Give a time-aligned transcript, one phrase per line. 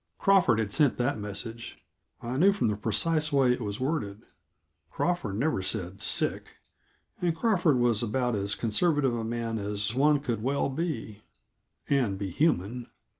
[0.17, 1.77] Crawford had sent that message;
[2.23, 4.23] I knew from the precise way it was worded
[4.89, 6.57] Crawford never said sick
[7.21, 11.21] and Crawford was about as conservative a man as one could well be,
[11.87, 12.87] and be human.